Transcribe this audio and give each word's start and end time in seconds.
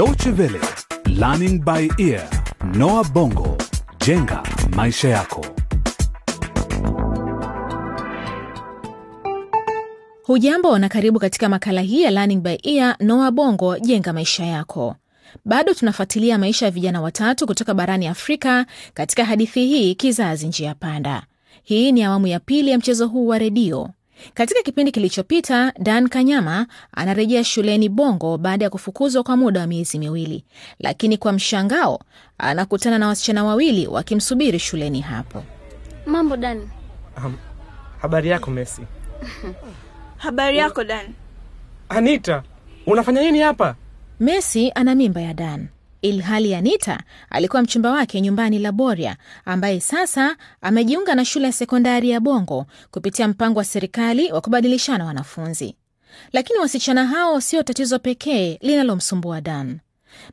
Deutsche 0.00 0.30
Welle, 0.38 0.60
Learning 1.06 1.60
by 1.62 1.86
Ear, 1.98 2.26
Noah 2.74 3.04
Bongo, 3.12 3.56
jenga 4.06 4.42
maisha 4.76 5.08
yako. 5.08 5.46
Hujambo 10.22 10.78
na 10.78 10.88
karibu 10.88 11.18
katika 11.18 11.48
makala 11.48 11.80
hii 11.80 12.02
ya 12.02 12.10
Learning 12.10 12.40
by 12.40 12.56
Ear, 12.62 12.96
Noah 13.00 13.30
Bongo, 13.30 13.78
jenga 13.78 14.12
maisha 14.12 14.44
yako. 14.46 14.96
Bado 15.44 15.74
tunafuatilia 15.74 16.38
maisha 16.38 16.64
ya 16.66 16.70
vijana 16.70 17.00
watatu 17.00 17.46
kutoka 17.46 17.74
barani 17.74 18.06
Afrika 18.06 18.66
katika 18.94 19.24
hadithi 19.24 19.66
hii 19.66 19.94
Kizazi 19.94 20.46
Njia 20.46 20.74
Panda. 20.74 21.22
Hii 21.62 21.92
ni 21.92 22.02
awamu 22.04 22.26
ya 22.26 22.40
pili 22.40 22.70
ya 22.70 22.78
mchezo 22.78 23.06
huu 23.06 23.26
wa 23.26 23.38
redio. 23.38 23.90
Katika 24.34 24.62
kipindi 24.62 24.92
kilichopita, 24.92 25.72
Dan 25.78 26.08
Kanyama 26.08 26.66
anarejea 26.92 27.44
shuleni 27.44 27.88
Bongo 27.88 28.38
baada 28.38 28.64
ya 28.64 28.70
kufukuzwa 28.70 29.22
kwa 29.22 29.36
muda 29.36 29.60
wa 29.60 29.66
miezi 29.66 29.98
miwili, 29.98 30.44
lakini 30.78 31.16
kwa 31.18 31.32
mshangao 31.32 32.00
anakutana 32.38 32.98
na 32.98 33.06
wasichana 33.06 33.44
wawili 33.44 33.86
wakimsubiri 33.86 34.58
shuleni 34.58 35.00
hapo. 35.00 35.44
Mambo 36.06 36.36
Dani. 36.36 36.70
Um, 37.24 37.36
habari 38.02 38.28
yako 38.28 38.50
Messi. 38.50 38.82
Habari 40.16 40.58
yako 40.58 40.84
Dan. 40.84 41.06
Anita, 41.88 42.42
unafanya 42.86 43.20
nini 43.22 43.38
hapa? 43.40 43.74
Messi 44.20 44.72
ana 44.74 44.94
mimba 44.94 45.20
ya 45.20 45.34
Dan 45.34 45.68
ilhali 46.02 46.54
Anita 46.54 47.00
alikuwa 47.30 47.62
mchumba 47.62 47.90
wake 47.90 48.20
nyumbani 48.20 48.58
Laboria, 48.58 49.16
ambaye 49.44 49.80
sasa 49.80 50.36
amejiunga 50.60 51.14
na 51.14 51.24
shule 51.24 51.46
ya 51.46 51.52
sekondari 51.52 52.10
ya 52.10 52.20
Bongo 52.20 52.66
kupitia 52.90 53.28
mpango 53.28 53.58
wa 53.58 53.64
serikali 53.64 54.32
wa 54.32 54.40
kubadilishana 54.40 55.04
wanafunzi. 55.04 55.74
Lakini 56.32 56.58
wasichana 56.58 57.06
hao 57.06 57.40
sio 57.40 57.62
tatizo 57.62 57.98
pekee 57.98 58.58
linalomsumbua 58.60 59.40
Dan. 59.40 59.78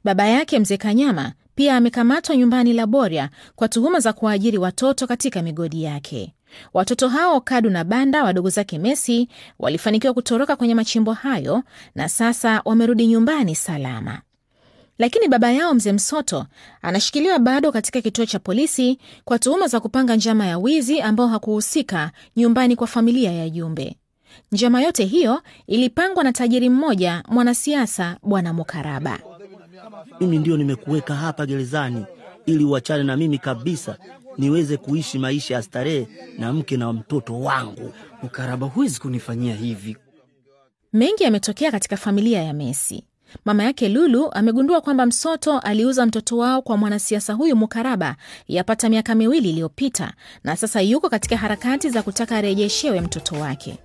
Baba 0.03 0.27
yake 0.27 0.59
mzee 0.59 0.77
Kanyama 0.77 1.34
pia 1.55 1.76
amekamatwa 1.77 2.35
nyumbani 2.35 2.73
Laboria 2.73 3.29
kwa 3.55 3.68
tuhuma 3.68 3.99
za 3.99 4.13
kuwaajiri 4.13 4.57
watoto 4.57 5.07
katika 5.07 5.41
migodi 5.41 5.84
yake. 5.84 6.34
Watoto 6.73 7.10
hao 7.10 7.41
Kadu 7.41 7.70
na 7.70 7.84
Banda, 7.84 8.23
wadogo 8.23 8.49
zake 8.49 8.79
Messi, 8.79 9.27
walifanikiwa 9.60 10.13
kutoroka 10.13 10.55
kwenye 10.55 10.76
machimbo 10.76 11.13
hayo 11.13 11.63
na 11.95 12.10
sasa 12.10 12.62
wamerudi 12.65 13.07
nyumbani 13.07 13.55
salama. 13.55 14.21
Lakini 14.99 15.27
baba 15.27 15.51
yao 15.51 15.73
mzee 15.73 15.91
Msoto 15.91 16.45
anashikiliwa 16.81 17.40
bado 17.40 17.71
katika 17.71 18.01
kituo 18.01 18.26
cha 18.26 18.40
polisi 18.40 18.99
kwa 19.26 19.39
tuhuma 19.39 19.67
za 19.67 19.79
kupanga 19.79 20.15
njama 20.15 20.45
ya 20.48 20.57
wizi 20.57 21.01
ambao 21.01 21.27
hakuhusika 21.27 22.12
nyumbani 22.35 22.76
kwa 22.76 22.87
familia 22.87 23.31
ya 23.31 23.49
Jumbe. 23.49 23.95
Njama 24.51 24.81
yote 24.81 25.05
hiyo 25.05 25.41
ilipangwa 25.67 26.23
na 26.23 26.34
tajiri 26.34 26.70
mmoja 26.70 27.23
mwanasiasa, 27.27 28.17
Bwana 28.23 28.54
Mukaraba. 28.54 29.20
Mimi 30.20 30.37
ndio 30.37 30.57
nimekuweka 30.57 31.15
hapa 31.15 31.45
gerezani 31.45 32.05
ili 32.45 32.63
uachane 32.65 33.04
na 33.04 33.17
mimi 33.17 33.37
kabisa, 33.37 33.98
niweze 34.37 34.77
kuishi 34.77 35.20
maisha 35.20 35.54
ya 35.54 35.61
starehe 35.61 36.07
na 36.37 36.54
mke 36.54 36.77
na 36.77 36.93
mtoto 36.93 37.39
wangu. 37.39 37.93
Mukaraba, 38.23 38.67
huwezi 38.67 38.99
kunifanyia 38.99 39.55
hivi. 39.55 39.98
Mengi 40.93 41.23
yametokea 41.23 41.71
katika 41.71 41.98
familia 41.98 42.43
ya 42.43 42.54
Messi. 42.54 43.04
Mama 43.45 43.63
yake 43.63 43.89
Lulu 43.89 44.31
amegundua 44.33 44.81
kwamba 44.81 45.05
Msoto 45.05 45.59
aliuza 45.59 46.05
mtoto 46.05 46.37
wao 46.37 46.61
kwa 46.61 46.77
mwanasiasa 46.77 47.33
huyu 47.33 47.55
Mukaraba 47.55 48.15
yapata 48.47 48.89
miaka 48.89 49.15
miwili 49.15 49.49
iliyopita, 49.49 50.13
na 50.43 50.55
sasa 50.55 50.81
yuko 50.81 51.09
katika 51.09 51.37
harakati 51.37 51.89
za 51.89 52.01
kutaka 52.03 52.37
arejeshewe 52.37 53.01
mtoto 53.01 53.35
wake. 53.35 53.77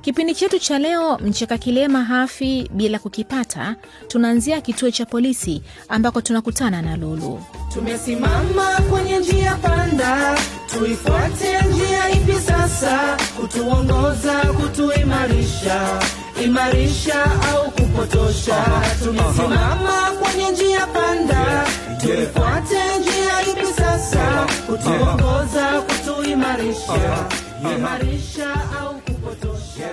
Kipindi 0.00 0.34
chetu 0.34 0.58
cha 0.58 0.78
leo, 0.78 1.18
mcheka 1.18 1.58
kilema 1.58 2.04
hafi 2.04 2.70
bila 2.74 2.98
kukipata, 2.98 3.76
tunaanzia 4.08 4.60
kituo 4.60 4.90
cha 4.90 5.06
polisi 5.06 5.62
ambako 5.88 6.20
tunakutana 6.20 6.82
na 6.82 6.96
Lulu. 6.96 7.42
Tumesimama 7.72 8.76
kwenye 8.90 9.18
njia 9.18 9.54
panda, 9.56 10.38
tuifuate 10.78 11.60
njia 11.70 12.10
ipi 12.10 12.32
sasa? 12.32 13.16
Kutuongoza, 13.40 14.32
kutuimarisha, 14.40 16.00
imarisha 16.44 17.24
au 17.24 17.70
kupotosha? 17.70 18.64
Tumesimama 19.04 20.10
kwenye 20.20 20.50
njia 20.50 20.86
panda, 20.86 21.66
tuifuate 22.00 22.98
njia 22.98 23.42
ipi 23.52 23.66
sasa? 23.72 24.46
Kutuongoza, 24.66 25.82
kutuimarisha, 25.82 27.28
imarisha 27.76 28.54
au 28.80 28.94
kupotosha? 29.00 29.90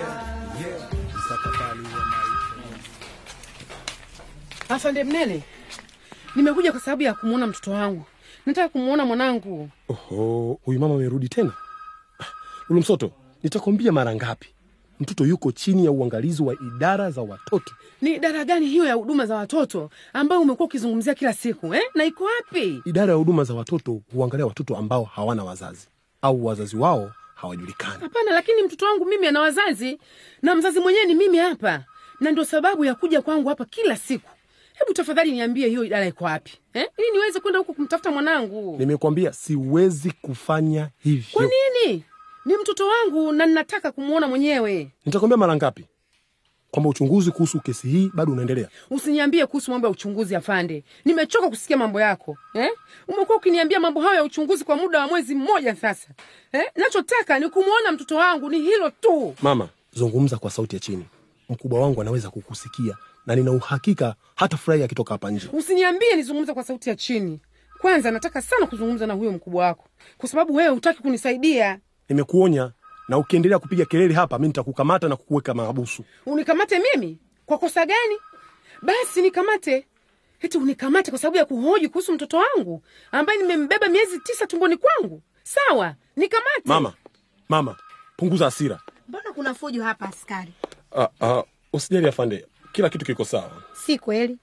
Afande 4.68 5.04
Mnene, 5.04 5.42
nimekuja 6.36 6.72
kwa 6.72 6.80
sababu 6.80 7.02
ya 7.02 7.14
kumwona 7.14 7.46
mtoto 7.46 7.70
wangu. 7.70 8.04
Nataka 8.46 8.68
kumwona 8.68 9.04
mwanangu. 9.04 9.68
Oho, 9.88 10.58
huyu 10.64 10.80
mama 10.80 10.94
amerudi 10.94 11.28
tena. 11.28 11.52
Ulu 12.70 12.80
Msoto, 12.80 13.10
nitakwambia 13.42 13.92
mara 13.92 14.14
ngapi, 14.14 14.48
mtoto 15.00 15.26
yuko 15.26 15.52
chini 15.52 15.84
ya 15.84 15.90
uangalizi 15.92 16.42
wa 16.42 16.54
idara 16.54 17.10
za 17.10 17.22
watoto. 17.22 17.72
Ni 18.02 18.14
idara 18.14 18.44
gani 18.44 18.66
hiyo 18.66 18.84
ya 18.84 18.94
huduma 18.94 19.26
za 19.26 19.36
watoto 19.36 19.90
ambayo 20.12 20.40
umekuwa 20.40 20.66
ukizungumzia 20.66 21.14
kila 21.14 21.32
siku 21.32 21.74
eh? 21.74 21.82
na 21.94 22.04
iko 22.04 22.24
wapi? 22.24 22.82
Idara 22.84 23.12
ya 23.12 23.18
huduma 23.18 23.44
za 23.44 23.54
watoto 23.54 24.00
huangalia 24.14 24.46
watoto 24.46 24.76
ambao 24.76 25.04
hawana 25.04 25.44
wazazi 25.44 25.88
au 26.22 26.46
wazazi 26.46 26.76
wao 26.76 27.12
hawajulikani. 27.34 28.00
Hapana, 28.00 28.30
lakini 28.32 28.62
mtoto 28.62 28.86
wangu 28.86 29.04
mimi 29.04 29.26
ana 29.26 29.40
wazazi 29.40 29.98
na 30.42 30.54
mzazi 30.54 30.80
mwenyewe 30.80 31.04
ni 31.06 31.14
mimi 31.14 31.38
hapa, 31.38 31.84
na 32.20 32.30
ndio 32.30 32.44
sababu 32.44 32.84
ya 32.84 32.94
kuja 32.94 33.22
kwangu 33.22 33.48
hapa 33.48 33.64
kila 33.64 33.96
siku. 33.96 34.30
Hebu 34.74 34.92
tafadhali 34.92 35.32
niambie 35.32 35.68
hiyo 35.68 35.84
idara 35.84 36.06
iko 36.06 36.24
wapi 36.24 36.52
eh? 36.74 36.86
ili 36.98 37.10
niweze 37.12 37.40
kwenda 37.40 37.58
huko 37.58 37.72
kumtafuta 37.72 38.10
mwanangu. 38.10 38.76
Nimekwambia 38.78 39.32
siwezi 39.32 40.10
kufanya 40.22 40.88
hivyo. 40.98 41.28
Kwa 41.32 41.44
nini? 41.44 42.04
Ni 42.48 42.56
mtoto 42.56 42.86
wangu 42.86 43.32
na 43.32 43.46
ninataka 43.46 43.92
kumwona 43.92 44.28
mwenyewe. 44.28 44.90
Nitakwambia 45.06 45.36
mara 45.36 45.56
ngapi 45.56 45.84
kwamba 46.70 46.90
uchunguzi 46.90 47.30
kuhusu 47.30 47.60
kesi 47.60 47.88
hii 47.88 48.10
bado 48.14 48.32
unaendelea. 48.32 48.68
Usiniambie 48.90 49.46
kuhusu 49.46 49.70
mambo 49.70 49.86
ya 49.86 49.90
uchunguzi 49.90 50.36
afande, 50.36 50.84
nimechoka 51.04 51.48
kusikia 51.48 51.76
mambo 51.76 52.00
yako 52.00 52.36
eh? 52.54 52.68
Umekuwa 53.08 53.38
ukiniambia 53.38 53.80
mambo 53.80 54.00
hayo 54.00 54.14
ya 54.14 54.24
uchunguzi 54.24 54.64
kwa 54.64 54.76
muda 54.76 55.00
wa 55.00 55.08
mwezi 55.08 55.34
mmoja 55.34 55.74
sasa 55.74 56.08
eh? 56.52 56.62
Nachotaka 56.76 57.38
ni 57.38 57.48
kumwona 57.48 57.92
mtoto 57.92 58.16
wangu, 58.16 58.50
ni 58.50 58.58
hilo 58.60 58.90
tu. 58.90 59.34
Mama, 59.42 59.68
zungumza 59.92 60.36
kwa 60.36 60.50
sauti 60.50 60.76
ya 60.76 60.80
chini, 60.80 61.04
mkubwa 61.48 61.80
wangu 61.80 62.00
anaweza 62.00 62.30
kukusikia 62.30 62.96
na 63.26 63.36
nina 63.36 63.50
uhakika 63.52 64.14
hata 64.34 64.56
furahi 64.56 64.82
akitoka 64.82 65.14
hapa 65.14 65.30
nje. 65.30 65.48
Usiniambie 65.52 66.16
nizungumze 66.16 66.54
kwa 66.54 66.64
sauti 66.64 66.88
ya 66.88 66.96
chini. 66.96 67.40
Kwanza 67.80 68.10
nataka 68.10 68.42
sana 68.42 68.66
kuzungumza 68.66 69.06
na 69.06 69.14
huyo 69.14 69.32
mkubwa 69.32 69.64
wako, 69.64 69.84
kwa 70.18 70.28
sababu 70.28 70.54
wewe 70.54 70.68
hutaki 70.68 71.02
kunisaidia. 71.02 71.78
Nimekuonya, 72.08 72.72
na 73.08 73.18
ukiendelea 73.18 73.58
kupiga 73.58 73.84
kelele 73.84 74.14
hapa, 74.14 74.38
mi 74.38 74.46
nitakukamata 74.46 75.08
na 75.08 75.16
kukuweka 75.16 75.54
mahabusu. 75.54 76.04
Unikamate 76.26 76.78
mimi 76.78 77.18
kwa 77.46 77.58
kosa 77.58 77.86
gani? 77.86 78.16
Basi 78.82 79.22
nikamate, 79.22 79.86
eti 80.40 80.58
unikamate 80.58 81.10
kwa 81.10 81.18
sababu 81.20 81.36
ya 81.36 81.44
kuhoji 81.44 81.88
kuhusu 81.88 82.12
mtoto 82.12 82.36
wangu 82.36 82.82
ambaye 83.12 83.38
nimembeba 83.38 83.88
miezi 83.88 84.18
tisa 84.20 84.46
tumboni 84.46 84.76
kwangu? 84.76 85.22
Sawa, 85.42 85.94
nikamate. 86.16 86.62
Mama, 86.64 86.92
mama, 87.48 87.76
punguza 88.16 88.44
hasira. 88.44 88.80
Mbona 89.08 89.32
kuna 89.32 89.54
fujo 89.54 89.82
hapa 89.84 90.06
askari? 90.08 90.52
Ah, 90.96 91.08
ah, 91.20 91.42
usijali 91.72 92.08
afande, 92.08 92.46
kila 92.72 92.88
kitu 92.90 93.04
kiko 93.04 93.24
sawa. 93.24 93.62
Si 93.86 93.98
kweli. 93.98 94.38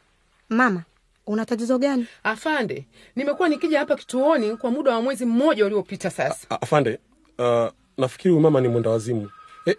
Mama, 0.49 0.83
una 1.27 1.45
tatizo 1.45 1.77
gani? 1.77 2.07
Afande, 2.23 2.87
nimekuwa 3.15 3.49
nikija 3.49 3.79
hapa 3.79 3.95
kituoni 3.95 4.57
kwa 4.57 4.71
muda 4.71 4.91
wa 4.95 5.01
mwezi 5.01 5.25
mmoja 5.25 5.65
uliopita 5.65 6.09
sasa. 6.09 6.47
Ah, 6.49 6.61
afande, 6.61 6.99
ah, 7.39 7.71
nafikiri 7.97 8.29
huyu 8.31 8.41
mama 8.41 8.61
ni 8.61 8.67
mwenda 8.67 8.89
wazimu. 8.89 9.29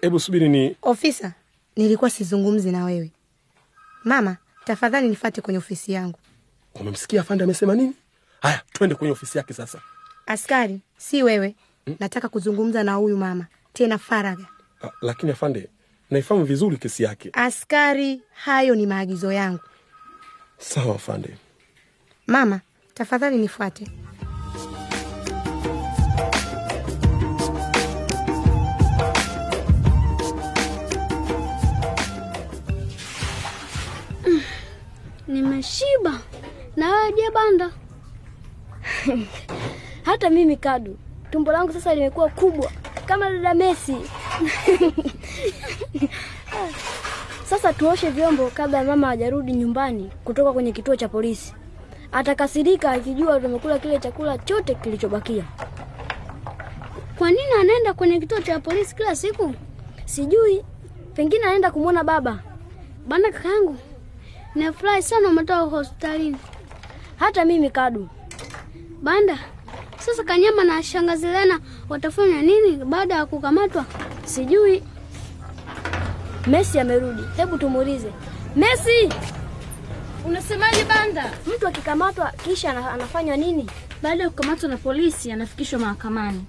Hebu 0.01 0.21
subiri 0.21 0.49
ni 0.49 0.77
Ofisa, 0.83 1.33
nilikuwa 1.77 2.11
sizungumzi 2.11 2.73
na 2.73 2.85
wewe. 2.85 3.11
Mama, 4.05 4.37
tafadhali 4.65 5.09
nifate 5.09 5.41
kwenye 5.41 5.59
ofisi 5.59 5.93
yangu. 5.93 6.19
umemsikia 6.75 7.21
afande 7.21 7.45
amesema 7.45 7.75
nini? 7.75 7.93
Haya, 8.41 8.63
twende 8.73 8.95
kwenye 8.95 9.13
ofisi 9.13 9.39
yake 9.39 9.55
sasa. 9.55 9.81
Askari, 10.27 10.81
si 10.97 11.23
wewe. 11.23 11.55
Nataka 12.01 12.29
kuzungumza 12.29 12.83
na 12.85 12.95
huyu 12.95 13.17
mama 13.17 13.47
tena 13.73 13.99
faragha. 13.99 14.47
Ah, 14.83 14.91
lakini 15.03 15.33
afande, 15.33 15.69
naifahamu 16.11 16.45
vizuri 16.47 16.77
kesi 16.77 17.03
yake. 17.03 17.31
Askari, 17.33 18.23
hayo 18.35 18.75
ni 18.75 18.87
maagizo 18.87 19.33
yangu. 19.33 19.61
Sawa 20.59 20.95
afande. 20.95 21.37
Mama, 22.27 22.61
tafadhali 22.95 23.37
nifuate. 23.39 23.87
Nimeshiba 35.37 36.21
na 36.77 36.91
wewe 36.93 37.13
je, 37.13 37.31
Banda? 37.31 37.71
Hata 40.09 40.31
mimi 40.31 40.57
Kadu, 40.57 40.97
tumbo 41.31 41.53
langu 41.53 41.73
sasa 41.73 41.95
limekuwa 41.95 42.29
kubwa 42.29 42.71
kama 43.07 43.31
dada 43.31 43.55
Messi. 43.55 43.97
Sasa 47.51 47.73
tuoshe 47.73 48.11
vyombo 48.11 48.51
kabla 48.51 48.85
mama 48.85 49.07
hajarudi 49.07 49.53
nyumbani 49.53 50.11
kutoka 50.25 50.53
kwenye 50.53 50.73
kituo 50.73 50.97
cha 50.97 51.09
polisi. 51.09 51.55
Atakasirika 52.13 52.91
akijua 52.91 53.41
tumekula 53.41 53.79
kile 53.79 53.99
chakula 53.99 54.39
chote 54.39 54.75
kilichobakia. 54.75 55.45
Kwa 57.19 57.31
nini 57.31 57.53
anaenda 57.61 57.95
kwenye 57.95 58.21
kituo 58.21 58.41
cha 58.41 58.61
polisi 58.61 58.95
kila 58.97 59.17
siku? 59.17 59.55
Sijui, 60.05 60.65
pengine 61.15 61.45
anaenda 61.45 61.71
kumwona 61.71 62.05
baba. 62.05 62.39
Bana 63.07 63.33
kakaangu, 63.33 63.77
nafurahi 64.57 65.03
sana 65.03 65.29
umetoka 65.29 65.61
hospitalini. 65.61 66.37
Hata 67.17 67.45
mimi 67.45 67.71
Kadu. 67.71 68.09
Banda, 69.03 69.39
sasa 69.99 70.25
Kanyama 70.25 70.65
na 70.65 70.83
shangazi 70.83 71.27
Lena 71.27 71.61
watafanya 71.89 72.43
nini 72.43 72.85
baada 72.85 73.15
ya 73.15 73.27
kukamatwa? 73.27 73.85
Sijui. 74.25 74.83
Messi 76.47 76.79
amerudi, 76.81 77.23
hebu 77.37 77.59
tumuulize. 77.59 78.13
Messi, 78.57 79.09
Unasemaje 80.27 80.85
Banda? 80.85 81.31
mtu 81.57 81.69
akikamatwa 81.69 82.31
kisha 82.45 82.91
anafanywa 82.93 83.37
nini? 83.37 83.71
Baada 84.03 84.23
ya 84.23 84.31
kukamatwa 84.31 84.69
na 84.69 84.77
polisi 84.77 85.33
anafikishwa 85.33 85.79
mahakamani, 85.79 86.45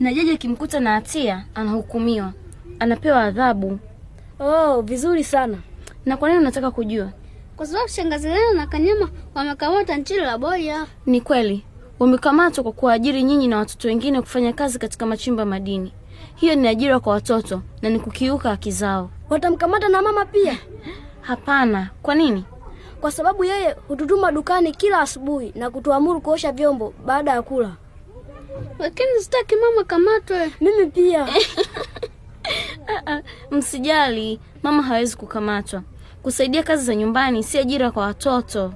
na 0.00 0.12
jaji 0.14 0.30
akimkuta 0.30 0.80
na 0.80 0.90
hatia 0.92 1.44
anahukumiwa, 1.54 2.32
anapewa 2.78 3.22
adhabu. 3.22 3.78
Oh, 4.40 4.82
vizuri 4.82 5.24
sana. 5.24 5.58
Na 6.06 6.16
kwa 6.16 6.28
nini 6.28 6.40
unataka 6.40 6.70
kujua? 6.70 7.12
Kwa 7.58 7.66
sababu 7.66 7.88
shangazi 7.88 8.28
Lena 8.28 8.52
na 8.52 8.66
Kanyama 8.66 9.08
wamekamata 9.34 9.96
nchini 9.96 10.20
la 10.20 10.38
boya. 10.38 10.86
Ni 11.06 11.20
kweli 11.20 11.64
wamekamatwa 11.98 12.62
kwa 12.64 12.72
kuwaajiri 12.72 13.22
nyinyi 13.22 13.48
na 13.48 13.56
watoto 13.58 13.88
wengine 13.88 14.20
kufanya 14.20 14.52
kazi 14.52 14.78
katika 14.78 15.06
machimba 15.06 15.44
madini. 15.44 15.92
Hiyo 16.34 16.54
ni 16.54 16.68
ajira 16.68 17.00
kwa 17.00 17.12
watoto 17.12 17.62
na 17.82 17.90
ni 17.90 17.98
kukiuka 18.00 18.48
haki 18.50 18.70
zao. 18.70 19.10
Watamkamata 19.30 19.88
na 19.88 20.02
mama 20.02 20.24
pia? 20.24 20.58
Hapana. 21.20 21.90
Kwa 22.02 22.14
nini? 22.14 22.44
Kwa 23.00 23.12
sababu 23.12 23.44
yeye 23.44 23.76
hututuma 23.88 24.32
dukani 24.32 24.72
kila 24.72 25.00
asubuhi 25.00 25.52
na 25.54 25.70
kutuamuru 25.70 26.20
kuosha 26.20 26.52
vyombo 26.52 26.94
baada 27.06 27.30
ya 27.30 27.42
kula. 27.42 27.72
Lakini 28.78 29.20
sitaki 29.20 29.54
mama 29.56 29.84
kamatwe. 29.84 30.50
Mimi 30.60 30.86
pia. 30.86 31.28
Msijali, 33.50 34.40
mama 34.62 34.82
hawezi 34.82 35.16
kukamatwa. 35.16 35.82
Kusaidia 36.22 36.62
kazi 36.62 36.84
za 36.84 36.94
nyumbani 36.94 37.42
si 37.42 37.58
ajira 37.58 37.90
kwa 37.90 38.02
watoto. 38.02 38.72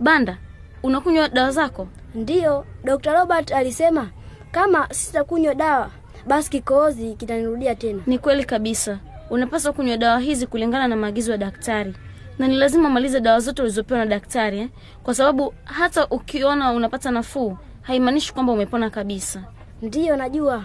Banda, 0.00 0.38
unakunywa 0.82 1.28
dawa 1.28 1.50
zako? 1.50 1.88
Ndiyo, 2.14 2.66
Dr. 2.84 3.12
Robert 3.12 3.52
alisema 3.52 4.10
kama 4.50 4.88
sitakunywa 4.90 5.54
dawa 5.54 5.90
basi 6.26 6.50
kikohozi 6.50 7.14
kitanirudia 7.14 7.74
tena. 7.74 8.02
Ni 8.06 8.18
kweli 8.18 8.44
kabisa. 8.44 8.98
Unapaswa 9.30 9.72
kunywa 9.72 9.96
dawa 9.96 10.18
hizi 10.20 10.46
kulingana 10.46 10.88
na 10.88 10.96
maagizo 10.96 11.32
ya 11.32 11.38
daktari, 11.38 11.94
na 12.38 12.48
ni 12.48 12.56
lazima 12.56 12.88
umalize 12.88 13.20
dawa 13.20 13.40
zote 13.40 13.62
ulizopewa 13.62 14.00
na 14.00 14.06
daktari 14.06 14.58
eh? 14.60 14.68
Kwa 15.02 15.14
sababu 15.14 15.54
hata 15.64 16.06
ukiona 16.06 16.72
unapata 16.72 17.10
nafuu 17.10 17.56
haimaanishi 17.82 18.34
kwamba 18.34 18.52
umepona 18.52 18.90
kabisa. 18.90 19.44
Ndiyo, 19.82 20.16
najua. 20.16 20.64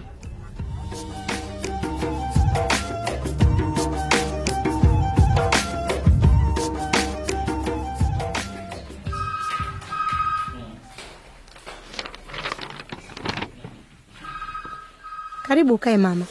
Karibu 15.56 15.74
ukae 15.74 15.98
mama. 15.98 16.26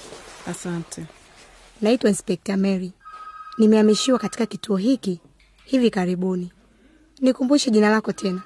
Asante. 0.46 1.04
Naitwa 1.82 2.10
Inspekta 2.10 2.56
Mary. 2.56 2.92
Nimehamishiwa 3.58 4.18
katika 4.18 4.46
kituo 4.46 4.76
hiki 4.76 5.20
hivi 5.64 5.90
karibuni. 5.90 6.52
Nikumbushe 7.20 7.70
jina 7.70 7.90
lako 7.90 8.12
tena. 8.12 8.42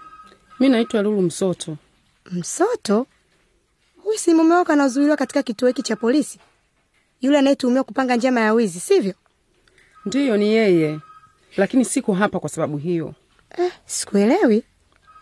Mi 0.61 0.69
naitwa 0.69 1.03
Lulu 1.03 1.23
Msoto. 1.23 1.77
Msoto? 2.31 3.07
Huyu 4.03 4.19
si 4.19 4.35
mume 4.35 4.55
wako 4.55 4.73
anazuiliwa 4.73 5.17
katika 5.17 5.43
kituo 5.43 5.69
hiki 5.69 5.83
cha 5.83 5.97
polisi, 5.97 6.39
yule 7.21 7.39
anayetuhumiwa 7.39 7.85
kupanga 7.85 8.17
njama 8.17 8.41
ya 8.41 8.53
wizi, 8.53 8.81
sivyo? 8.81 9.15
Ndiyo, 10.07 10.37
ni 10.37 10.47
yeye, 10.49 11.01
lakini 11.57 11.85
siko 11.85 12.13
hapa 12.15 12.41
kwa 12.41 12.49
sababu 12.49 12.77
hiyo. 12.77 13.15
Eh, 13.59 13.73
sikuelewi. 13.87 14.63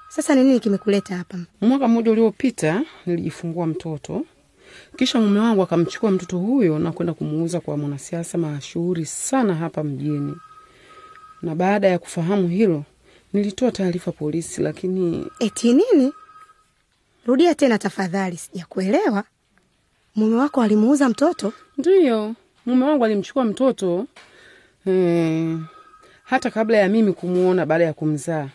Sasa 0.09 0.35
ni 0.35 0.45
nini 0.45 0.61
kimekuleta 0.61 1.17
hapa? 1.17 1.39
Mwaka 1.61 1.89
mmoja 1.89 2.11
uliopita 2.11 2.83
nilijifungua 3.07 3.67
mtoto, 3.67 4.25
kisha 4.97 5.21
mume 5.21 5.41
wangu 5.41 5.63
akamchukua 5.63 6.11
mtoto 6.11 6.39
huyo 6.39 6.79
na 6.79 6.93
kwenda 6.93 7.15
kumuuza 7.15 7.61
kwa 7.61 7.77
mwanasiasa 7.77 8.39
mashuhuri 8.39 9.07
sana 9.07 9.55
hapa 9.55 9.85
mjini. 9.85 10.37
Na 11.43 11.55
baada 11.55 11.89
ya 11.89 11.99
kufahamu 11.99 12.49
hilo, 12.49 12.85
nilitoa 13.33 13.73
taarifa 13.73 14.13
polisi, 14.13 14.63
lakini 14.63 15.27
Eti 15.41 15.73
nini? 15.73 16.13
Rudia 17.27 17.55
tena 17.55 17.79
tafadhali, 17.79 18.37
sijakuelewa. 18.37 19.25
Mume 20.17 20.37
wako 20.37 20.63
alimuuza 20.63 21.09
mtoto? 21.09 21.53
ndiyo 21.79 22.35
mume 22.67 22.85
wangu 22.85 23.05
alimchukua 23.05 23.45
mtoto 23.45 24.07
eh, 24.87 25.59
hata 26.25 26.51
kabla 26.51 26.77
ya 26.79 26.89
mimi 26.89 27.13
kumuona 27.13 27.67
baada 27.67 27.85
ya 27.85 27.93
kumzaa, 27.93 28.49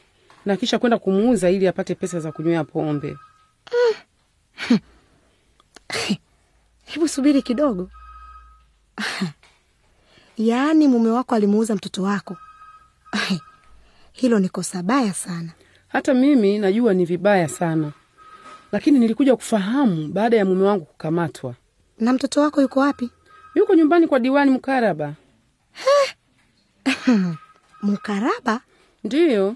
na 0.46 0.58
kisha 0.58 0.80
kwenda 0.80 0.98
kumuuza 0.98 1.50
ili 1.50 1.68
apate 1.68 1.96
pesa 1.96 2.20
za 2.20 2.32
kunywea 2.32 2.64
pombe. 2.64 3.18
Hebu 6.86 7.08
subiri 7.08 7.42
kidogo. 7.42 7.90
Yaani 10.38 10.88
mume 10.88 11.10
wako 11.10 11.36
alimuuza 11.36 11.76
mtoto 11.76 12.04
wako? 12.04 12.38
Hilo 14.12 14.40
ni 14.40 14.50
kosa 14.50 14.84
baya 14.84 15.14
sana. 15.14 15.50
Hata 15.88 16.14
mimi 16.14 16.60
najua 16.60 16.94
ni 16.94 17.06
vibaya 17.06 17.48
sana, 17.48 17.92
lakini 18.72 19.00
nilikuja 19.00 19.36
kufahamu 19.36 20.08
baada 20.08 20.38
ya 20.38 20.46
mume 20.46 20.64
wangu 20.64 20.86
kukamatwa. 20.86 21.56
Na 22.00 22.14
mtoto 22.14 22.42
wako 22.42 22.62
yuko 22.62 22.80
wapi? 22.80 23.10
Yuko 23.56 23.76
nyumbani 23.76 24.08
kwa 24.08 24.20
diwani 24.20 24.52
Mkaraba. 24.52 25.14
Mkaraba? 27.82 28.62
Ndiyo, 29.04 29.56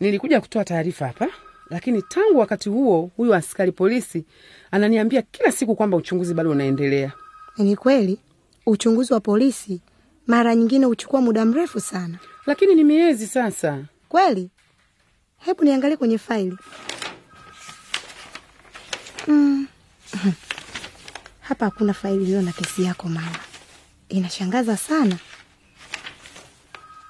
nilikuja 0.00 0.40
kutoa 0.40 0.64
taarifa 0.64 1.06
hapa, 1.06 1.28
lakini 1.70 2.02
tangu 2.02 2.38
wakati 2.38 2.68
huo 2.68 3.10
huyu 3.16 3.34
askari 3.34 3.72
polisi 3.72 4.24
ananiambia 4.70 5.22
kila 5.22 5.52
siku 5.52 5.76
kwamba 5.76 5.96
uchunguzi 5.96 6.34
bado 6.34 6.50
unaendelea. 6.50 7.12
Ni 7.58 7.76
kweli, 7.76 8.18
uchunguzi 8.66 9.12
wa 9.12 9.20
polisi 9.20 9.80
mara 10.26 10.54
nyingine 10.54 10.86
huchukua 10.86 11.20
muda 11.20 11.44
mrefu 11.44 11.80
sana. 11.80 12.18
Lakini 12.46 12.74
ni 12.74 12.84
miezi 12.84 13.26
sasa. 13.26 13.84
Kweli? 14.08 14.50
Hebu 15.38 15.64
niangalie 15.64 15.96
kwenye 15.96 16.18
faili. 16.18 16.56
Mm. 19.28 19.66
Hapa 21.40 21.64
hakuna 21.64 21.94
faili 21.94 22.22
iliyo 22.24 22.42
na 22.42 22.52
kesi 22.52 22.82
yako 22.82 23.08
mama. 23.08 23.38
Inashangaza 24.08 24.76
sana, 24.76 25.18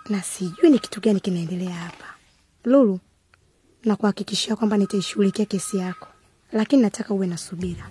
na 0.08 0.23
sijui 0.23 0.70
ni 0.70 0.78
kitu 0.78 1.00
gani 1.00 1.20
kinaendelea 1.20 1.75
hapa. 1.75 2.04
Lulu, 2.64 3.00
na 3.84 3.96
kuhakikishia 3.96 4.56
kwamba 4.56 4.76
nitaishughulikia 4.76 5.44
kesi 5.44 5.76
yako, 5.78 6.08
lakini 6.52 6.82
nataka 6.82 7.14
uwe 7.14 7.26
na 7.26 7.38
subira. 7.38 7.90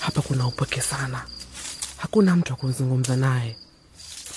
Hapa 0.00 0.22
kuna 0.22 0.46
upweke 0.46 0.80
sana, 0.80 1.22
hakuna 1.96 2.36
mtu 2.36 2.52
wa 2.52 2.56
kuzungumza 2.58 3.16
naye. 3.16 3.56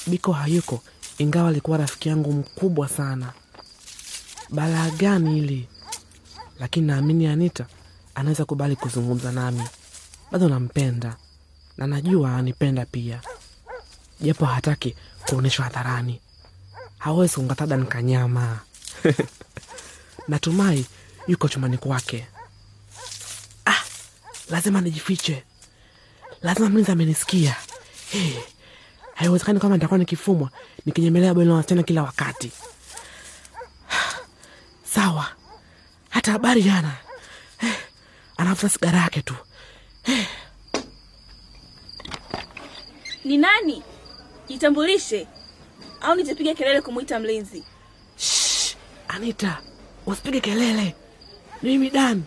Biko 0.07 0.31
hayuko, 0.33 0.81
ingawa 1.17 1.49
alikuwa 1.49 1.77
rafiki 1.77 2.09
yangu 2.09 2.33
mkubwa 2.33 2.87
sana. 2.89 3.33
Balaa 4.49 4.89
gani 4.89 5.33
hili? 5.35 5.67
Lakini 6.59 6.87
naamini 6.87 7.27
Anita 7.27 7.65
anaweza 8.15 8.45
kubali 8.45 8.75
kuzungumza 8.75 9.31
nami. 9.31 9.63
Bado 10.35 10.49
nampenda 10.49 11.15
na 11.77 11.87
najua 11.87 12.35
anipenda 12.37 12.85
pia, 12.85 13.21
japo 14.21 14.45
hataki 14.45 14.95
kuonyeshwa 15.25 15.65
hadharani. 15.65 16.21
Hawezi 16.97 17.35
kungatada 17.35 17.77
nkanyama. 17.77 18.59
Natumai 20.27 20.85
yuko 21.27 21.47
chumbani 21.47 21.77
kwake. 21.77 22.27
Ah, 23.65 23.81
lazima 24.49 24.81
nijifiche, 24.81 25.43
lazima 26.41 26.69
mlinzi 26.69 26.91
amenisikia. 26.91 27.55
Hey, 28.09 28.33
haiwezekani 29.13 29.59
kwamba 29.59 29.75
nitakuwa 29.77 29.97
nikifumwa 29.97 30.49
nikinyemelea 30.85 31.33
bweni 31.33 31.49
la 31.49 31.55
wasichana 31.55 31.83
kila 31.83 32.03
wakati. 32.03 32.51
Sawa, 34.95 35.27
hata 36.09 36.31
habari 36.31 36.63
jana 36.63 36.97
hey, 37.57 37.73
anafuta 38.37 38.69
sigara 38.69 38.99
yake 38.99 39.21
tu. 39.21 39.35
Ni 43.23 43.37
nani? 43.37 43.83
Jitambulishe 44.47 45.27
au 46.01 46.15
nitapiga 46.15 46.53
kelele 46.53 46.81
kumwita 46.81 47.19
mlinzi. 47.19 47.63
Anita, 49.07 49.61
usipige 50.05 50.39
kelele. 50.41 50.95
Mimi 51.63 51.89
Dan. 51.89 52.23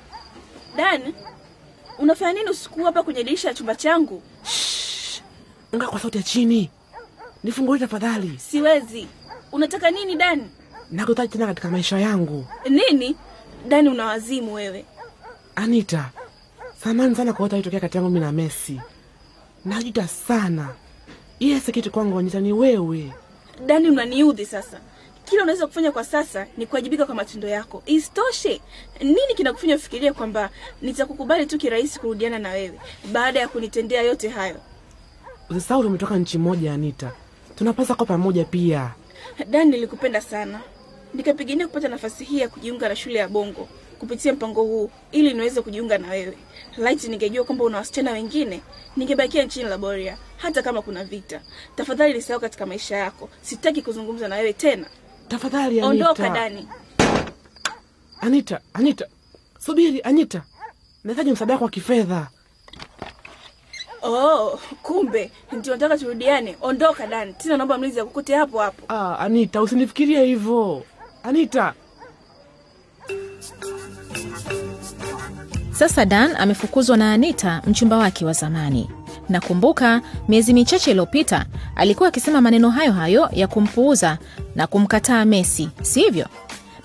Dan, 0.77 1.15
unafanya 1.99 2.33
nini 2.33 2.51
usiku 2.51 2.85
hapa 2.85 3.03
kwenye 3.03 3.25
dirisha 3.25 3.49
ya 3.49 3.55
chumba 3.55 3.75
changu? 3.75 4.23
Ongea 5.73 5.89
kwa 5.89 6.01
sauti 6.01 6.17
ya 6.19 6.23
chini. 6.25 6.71
Nifungulie 7.45 7.81
tafadhali. 7.81 8.39
Siwezi. 8.39 9.07
Unataka 9.53 9.91
nini 9.91 10.17
Dan? 10.17 10.51
Nakuhitaji 10.91 11.33
tena 11.33 11.47
katika 11.47 11.69
maisha 11.71 11.99
yangu. 11.99 12.47
Nini? 12.69 13.17
Dani, 13.69 13.89
unawazimu 13.89 14.55
wewe. 14.55 14.85
Anita, 15.57 16.11
samani 16.83 17.15
sana 17.17 17.33
kwa 17.33 17.43
yote 17.45 17.57
yalitokea 17.57 17.81
kati 17.81 17.97
yangu 17.97 18.11
mimi 18.11 18.21
na 18.27 18.33
Messi. 18.33 18.81
Najuta 19.65 20.09
sana. 20.09 20.69
Ile 21.39 21.61
kwangu 21.91 22.19
Anita, 22.19 22.41
ni 22.41 22.53
wewe. 22.53 23.13
Dani, 23.67 23.89
unaniudhi 23.91 24.47
sasa. 24.47 24.81
Kila 25.25 25.43
unaweza 25.43 25.67
kufanya 25.67 25.93
kwa 25.93 26.05
sasa 26.05 26.47
ni 26.57 26.67
kuwajibika 26.67 27.07
kwa 27.07 27.15
matendo 27.15 27.49
yako. 27.49 27.83
Isitoshe, 27.87 28.61
nini 29.01 29.35
kinakufanya 29.37 29.77
ufikirie 29.77 30.13
kwamba 30.13 30.51
nitakukubali 30.83 31.47
tu 31.47 31.59
kirahisi 31.59 32.01
kurudiana 32.01 32.39
na 32.39 32.51
wewe 32.51 32.81
baada 33.13 33.41
ya 33.41 33.49
kunitendea 33.49 34.03
yote 34.03 34.29
hayo? 34.29 34.57
Usisahau 35.51 35.83
tumetoka 35.83 36.17
nchi 36.17 36.39
moja 36.39 36.73
Anita, 36.73 37.13
Tunapasa 37.57 37.95
kwa 37.95 38.07
pamoja 38.07 38.45
pia. 38.45 38.91
Dani, 39.51 39.71
nilikupenda 39.71 40.21
sana, 40.21 40.61
nikapigania 41.15 41.67
kupata 41.69 41.89
nafasi 41.89 42.25
hii 42.25 42.39
ya 42.39 42.49
kujiunga 42.49 42.89
na 42.89 42.97
shule 42.97 43.19
ya 43.19 43.29
Bongo 43.29 43.69
kupitia 43.99 44.33
mpango 44.33 44.63
huu 44.63 44.91
ili 45.13 45.35
niweze 45.35 45.63
kujiunga 45.63 45.99
na 45.99 46.09
wewe. 46.11 46.39
Laiti 46.77 47.09
ningejua 47.09 47.45
kwamba 47.45 47.65
una 47.65 47.79
wasichana 47.79 48.11
wengine, 48.13 48.61
ningebakia 48.97 49.45
nchini 49.45 49.69
Laboria 49.69 50.19
hata 50.37 50.63
kama 50.63 50.83
kuna 50.83 51.05
vita. 51.05 51.41
Tafadhali 51.77 52.15
nisahau 52.15 52.41
katika 52.41 52.67
maisha 52.67 52.97
yako, 52.97 53.29
sitaki 53.43 53.83
kuzungumza 53.83 54.29
na 54.29 54.37
wewe 54.37 54.53
tena. 54.53 54.87
Tafadhali 55.29 55.81
Anita. 55.81 55.87
Ondoka 56.11 56.29
Dani. 56.31 56.69
Anita, 58.21 58.61
Anita, 58.75 59.07
subiri 59.59 60.01
Anita, 60.03 60.43
nahitaji 61.05 61.31
msaada 61.33 61.53
wako 61.53 61.65
wa 61.65 61.71
kifedha. 61.71 62.29
Oh, 64.03 64.61
kumbe 64.83 65.31
ndio 65.53 65.73
nataka 65.73 65.99
turudiane. 65.99 66.57
Ondoka 66.61 67.07
Dani, 67.07 67.33
tena 67.33 67.57
naomba 67.57 67.79
mlinzi 67.79 68.01
akukute 68.01 68.35
hapo 68.35 68.59
hapo. 68.59 68.83
Ah, 68.89 69.19
Anita, 69.19 69.63
usinifikirie 69.63 70.25
hivyo 70.25 70.83
Anita. 71.23 71.75
Sasa 75.79 76.05
Dan 76.05 76.37
amefukuzwa 76.37 76.97
na 76.97 77.13
Anita, 77.13 77.63
mchumba 77.67 77.97
wake 77.97 78.25
wa 78.25 78.33
zamani. 78.33 78.91
Nakumbuka 79.29 80.01
miezi 80.29 80.53
michache 80.55 80.91
iliyopita 80.91 81.47
alikuwa 81.77 82.09
akisema 82.09 82.41
maneno 82.41 82.71
hayo 82.71 82.93
hayo 82.93 83.29
ya 83.33 83.47
kumpuuza 83.47 84.19
na 84.57 84.67
kumkataa 84.67 85.25
Messi, 85.25 85.69
sivyo? 85.83 86.27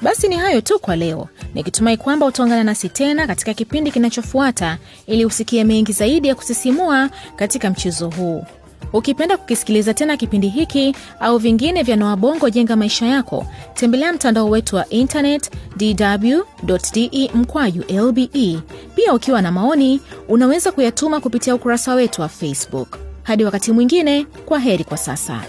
Basi 0.01 0.27
ni 0.27 0.35
hayo 0.37 0.61
tu 0.61 0.79
kwa 0.79 0.95
leo, 0.95 1.27
nikitumai 1.53 1.97
kwamba 1.97 2.25
utaungana 2.25 2.63
nasi 2.63 2.89
tena 2.89 3.27
katika 3.27 3.53
kipindi 3.53 3.91
kinachofuata 3.91 4.77
ili 5.07 5.25
usikie 5.25 5.63
mengi 5.63 5.91
zaidi 5.91 6.27
ya 6.27 6.35
kusisimua 6.35 7.09
katika 7.35 7.69
mchezo 7.69 8.09
huu. 8.09 8.45
Ukipenda 8.93 9.37
kukisikiliza 9.37 9.93
tena 9.93 10.17
kipindi 10.17 10.47
hiki 10.49 10.95
au 11.19 11.37
vingine 11.37 11.83
vya 11.83 11.95
Noa 11.95 12.49
Jenga 12.51 12.75
Maisha 12.75 13.05
Yako, 13.05 13.45
tembelea 13.73 14.13
mtandao 14.13 14.49
wetu 14.49 14.75
wa 14.75 14.89
internet 14.89 15.51
dw.de 15.77 17.31
mkwaju 17.35 17.83
lbe. 17.89 18.59
Pia 18.95 19.13
ukiwa 19.13 19.41
na 19.41 19.51
maoni, 19.51 20.01
unaweza 20.27 20.71
kuyatuma 20.71 21.19
kupitia 21.19 21.55
ukurasa 21.55 21.93
wetu 21.93 22.21
wa 22.21 22.29
Facebook. 22.29 22.97
Hadi 23.23 23.45
wakati 23.45 23.71
mwingine, 23.71 24.25
kwa 24.45 24.59
heri 24.59 24.83
kwa 24.83 24.97
sasa. 24.97 25.41